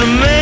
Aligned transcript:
a 0.00 0.06
man 0.06 0.39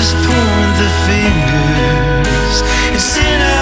just 0.00 0.14
point 0.14 0.76
the 0.80 0.88
fingers 1.04 2.62
It's 2.94 3.16
in 3.18 3.40
sin. 3.40 3.59